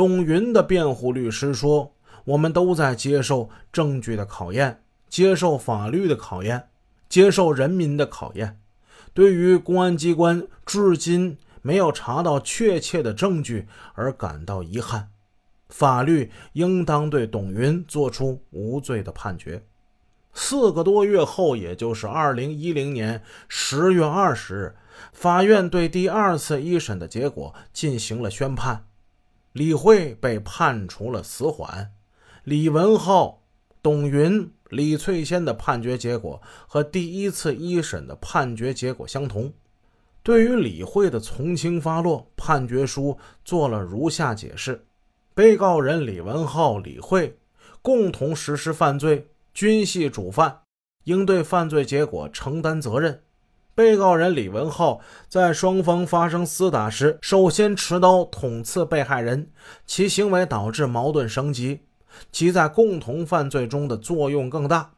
[0.00, 1.92] 董云的辩护律师说
[2.24, 6.70] ：“我们都在接受证据的考验，接受法律的考验，
[7.06, 8.58] 接受人民的考验。
[9.12, 15.10] 对于公安机关至今没有查到确切的证据而感到遗憾。
[15.68, 19.62] 法律应当对董云作出无罪的判决。”
[20.32, 24.76] 四个多月后，也就是二零一零年十月二十日，
[25.12, 28.86] 法院对第二次一审的结果进行了宣判。
[29.52, 31.92] 李慧被判处了死缓，
[32.44, 33.42] 李文浩、
[33.82, 39.52] 董云、李翠仙的判决结果和第一次一审的判决结果相同。
[40.22, 44.84] 对于李慧的从轻发落，判决书做了如下解释：
[45.34, 47.38] 被告人李文浩、李慧
[47.82, 49.26] 共同实施犯罪。
[49.52, 50.60] 均系主犯，
[51.04, 53.24] 应对犯罪结果承担责任。
[53.74, 59.50] 被告人李文浩在双方发生厮打时，首先持刀捅刺被害人，
[59.86, 61.80] 其行为导致矛盾升级，
[62.30, 64.92] 其在共同犯罪中的作用更大。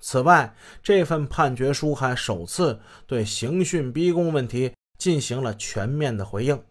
[0.00, 6.62] 此外，这份判决书还首次对刑讯逼供问题进行了全面的回应，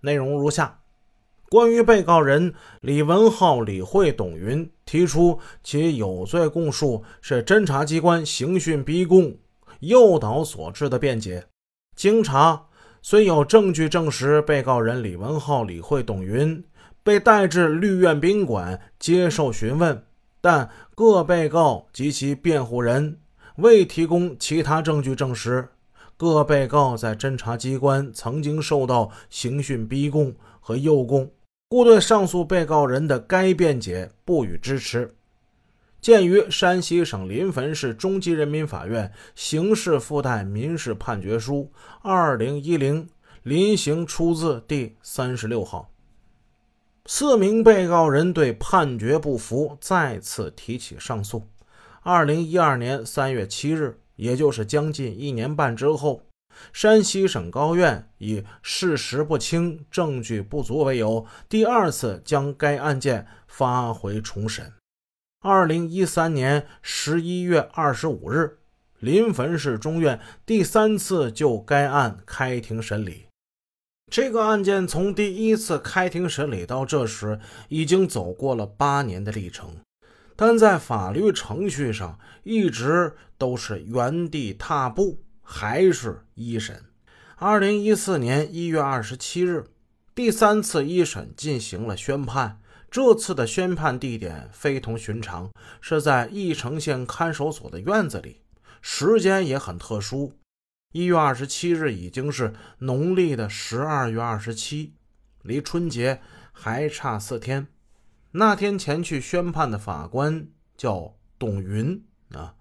[0.00, 0.80] 内容如下。
[1.50, 9.36] 关于被告人李文浩、李慧、董云提出其有罪供述是侦查机关刑讯逼供、
[9.86, 11.46] 诱导所致的辩解，
[11.96, 12.66] 经查，
[13.02, 16.64] 虽有证据证实被告人李文浩、李慧、董云
[17.02, 20.04] 被带至绿苑宾馆接受询问，
[20.40, 23.20] 但各被告及其辩护人
[23.56, 25.68] 未提供其他证据证实
[26.16, 31.30] 各被告在侦查机关曾经受到刑讯逼供和诱供。
[31.68, 35.14] 故对上诉被告人的该辩解不予支持。
[36.04, 43.08] 鉴于山西省临汾市中级人民法院刑事附带民事判决书二零一零
[43.42, 45.90] 临刑出自第三十六号，
[47.06, 51.48] 四名被告人对判决不服，再次提起上诉。
[52.02, 56.20] 二零一二年三月七日，也就是将近一年半之后。
[56.74, 64.70] 山西省高院以事实不清、证据不足为由，第二次将该案件发回重审。
[65.44, 68.56] 二零一三年十一月二十五日，
[68.98, 73.26] 临汾市中院第三次就该案开庭审理。
[74.10, 77.38] 这个案件从第一次开庭审理到这时，
[77.68, 79.76] 已经走过了八年的历程，
[80.34, 85.20] 但在法律程序上一直都是原地踏步。
[85.42, 86.82] 还是一审。
[87.36, 89.66] 二零一四年一月二十七日，
[90.14, 92.62] 第三次一审进行了宣判。
[92.94, 95.50] 这次的宣判地点非同寻常，
[95.80, 98.42] 是在义城县看守所的院子里，
[98.80, 100.34] 时间也很特殊。
[100.92, 104.94] 一月二十七日已经是农历的十二月二十七，
[105.42, 106.20] 离春节
[106.52, 107.66] 还差四天。
[108.30, 112.00] 那天前去宣判的法官叫董云
[112.30, 112.54] 啊。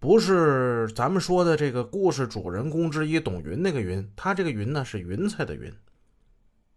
[0.00, 5.72] 不是咱们说的这个故事主人公之一董云那个云，他这个云呢是云彩的云。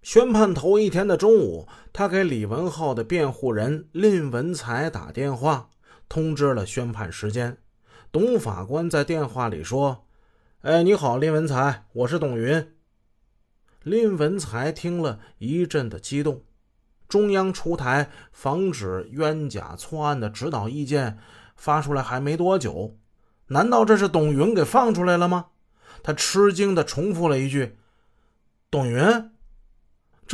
[0.06, 5.72] 宣判头一天的中午，他给李文浩的辩护人蔺文才打电话，
[6.08, 7.58] 通知了宣判时间。
[8.12, 10.06] 董法官在电话里说
[10.62, 12.72] ：“哎，你好，蔺文才，我是董云。”
[13.82, 16.44] 蔺文才听了一阵的激动。
[17.08, 21.18] 中央出台防止冤假错案的指导意见，
[21.56, 22.96] 发出来还没多久。
[23.48, 25.48] 难道这是董云给放出来了吗？
[26.04, 27.80] 他吃惊地重复了一句
[28.70, 29.02] ：“董云。”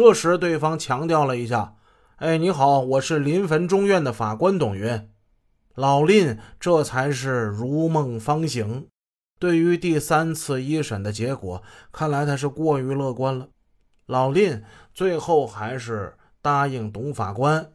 [0.03, 1.75] 这时，对方强调了一下
[2.17, 5.07] ：“哎，你好，我是临汾中院的法官董云。”
[5.77, 8.87] 老蔺这才是如梦方醒。
[9.37, 13.49] 对于第三次一审的结果，看来他是过于乐观了。
[14.07, 17.71] 老蔺最后还是答应董法官。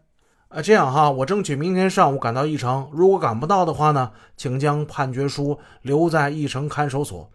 [0.49, 2.91] 啊，这样哈，我争取明天上午赶到义城。
[2.93, 7.31] 如果赶不到的话呢，请将判决书留在义城看守所。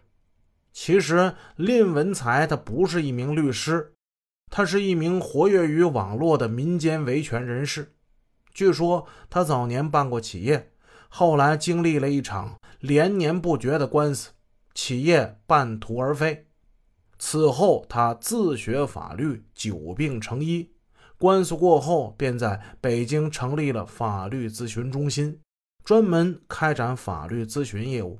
[0.70, 3.94] 其实，蔺文才他不是一名律师，
[4.54, 7.94] 他是一名活跃于网络的民间维权人士。
[8.52, 10.70] 据说他早年办过企业，
[11.08, 14.32] 后来经历了一场连年不绝的官司，
[14.74, 16.48] 企业半途而废。
[17.18, 20.70] 此后，他自学法律，久病成医。
[21.16, 25.40] 官司过后，便在北京成立了法律咨询中心，
[25.82, 28.18] 专门开展法律咨询业务。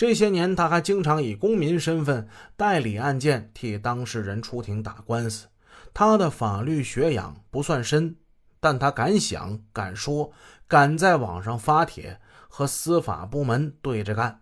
[0.00, 2.26] 这些年，他还经常以公民身份
[2.56, 5.46] 代理案件，替当事人出庭打官司。
[5.92, 8.16] 他的法律学养不算深，
[8.60, 10.32] 但他敢想敢说，
[10.66, 12.18] 敢在网上发帖，
[12.48, 14.40] 和司法部门对着干。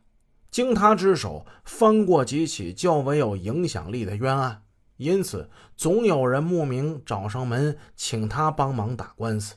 [0.48, 4.62] 经他之手，翻过几起较为有影响力的冤案。
[4.96, 9.56] 因此总有人慕名找上门，请他帮忙打官司。